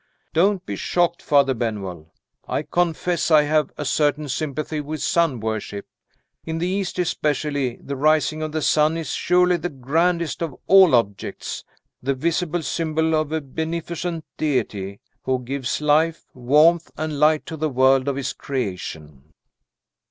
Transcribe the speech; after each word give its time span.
Don't 0.33 0.65
be 0.65 0.75
shocked, 0.75 1.21
Father 1.21 1.53
Benwell 1.53 2.11
I 2.47 2.63
confess 2.63 3.29
I 3.29 3.43
have 3.43 3.69
a 3.77 3.85
certain 3.85 4.29
sympathy 4.29 4.81
with 4.81 5.03
sun 5.03 5.39
worship. 5.39 5.85
In 6.43 6.57
the 6.57 6.65
East 6.67 6.97
especially, 6.97 7.75
the 7.75 7.95
rising 7.95 8.41
of 8.41 8.51
the 8.51 8.63
sun 8.63 8.97
is 8.97 9.11
surely 9.13 9.57
the 9.57 9.69
grandest 9.69 10.41
of 10.41 10.55
all 10.65 10.95
objects 10.95 11.63
the 12.01 12.15
visible 12.15 12.63
symbol 12.63 13.13
of 13.13 13.31
a 13.31 13.41
beneficent 13.41 14.25
Deity, 14.37 14.99
who 15.21 15.37
gives 15.37 15.81
life, 15.81 16.25
warmth 16.33 16.89
and 16.97 17.19
light 17.19 17.45
to 17.45 17.55
the 17.55 17.69
world 17.69 18.07
of 18.07 18.15
his 18.15 18.33
creation." 18.33 19.35